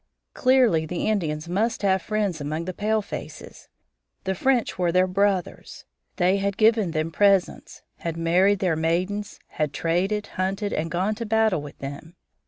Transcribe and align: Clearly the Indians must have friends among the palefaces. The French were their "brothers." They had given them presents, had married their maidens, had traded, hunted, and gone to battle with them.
Clearly 0.33 0.87
the 0.87 1.07
Indians 1.07 1.47
must 1.47 1.83
have 1.83 2.01
friends 2.01 2.41
among 2.41 2.65
the 2.65 2.73
palefaces. 2.73 3.67
The 4.23 4.33
French 4.33 4.75
were 4.79 4.91
their 4.91 5.05
"brothers." 5.05 5.85
They 6.15 6.37
had 6.37 6.57
given 6.57 6.89
them 6.89 7.11
presents, 7.11 7.83
had 7.97 8.17
married 8.17 8.57
their 8.57 8.75
maidens, 8.75 9.39
had 9.49 9.73
traded, 9.73 10.25
hunted, 10.41 10.73
and 10.73 10.89
gone 10.89 11.13
to 11.13 11.25
battle 11.27 11.61
with 11.61 11.77
them. 11.77 12.15